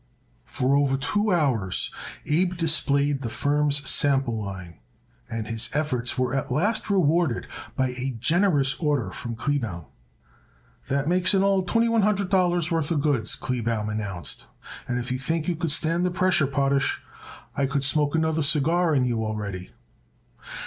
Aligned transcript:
For 0.45 0.75
over 0.75 0.97
two 0.97 1.31
hours 1.31 1.93
Abe 2.25 2.57
displayed 2.57 3.21
the 3.21 3.29
firm's 3.29 3.87
sample 3.87 4.43
line 4.43 4.79
and 5.29 5.45
his 5.47 5.69
efforts 5.73 6.17
were 6.17 6.33
at 6.33 6.51
last 6.51 6.89
rewarded 6.89 7.45
by 7.75 7.89
a 7.89 8.15
generous 8.19 8.73
order 8.79 9.11
from 9.11 9.35
Kleebaum. 9.35 9.85
"That 10.87 11.07
makes 11.07 11.35
in 11.35 11.43
all 11.43 11.61
twenty 11.61 11.87
one 11.87 12.01
hundred 12.01 12.31
dollars' 12.31 12.71
worth 12.71 12.89
of 12.89 13.01
goods," 13.01 13.35
Kleebaum 13.35 13.89
announced, 13.89 14.47
"and 14.87 14.97
if 14.97 15.11
you 15.11 15.19
think 15.19 15.47
you 15.47 15.55
could 15.55 15.69
stand 15.69 16.03
the 16.03 16.09
pressure, 16.09 16.47
Potash, 16.47 17.03
I 17.55 17.67
could 17.67 17.83
smoke 17.83 18.15
another 18.15 18.41
cigar 18.41 18.95
on 18.95 19.05
you 19.05 19.23
already." 19.23 19.69